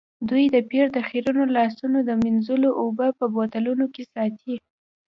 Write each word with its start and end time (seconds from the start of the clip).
دوی 0.29 0.43
د 0.53 0.57
پیر 0.69 0.85
د 0.95 0.97
خیرنو 1.07 1.43
لاسونو 1.55 1.97
د 2.03 2.11
مینځلو 2.23 2.69
اوبه 2.81 3.07
په 3.19 3.25
بوتلونو 3.33 3.85
کې 3.93 4.03
ساتي. 4.13 4.55